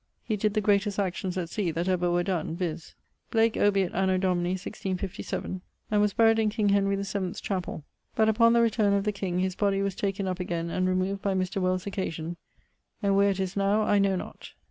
[0.23, 2.95] He did the greatest actions at sea that ever were done, viz.,.......
[3.29, 7.83] Blake obiit anno Domini <1657> and was buried in King Henry 7th's chapell;
[8.15, 11.21] but upon the returne of the king, his body was taken up again and removed
[11.21, 11.61] by Mr.
[11.61, 12.35] Wells' occasion,
[13.03, 14.53] and where it is now, I know not.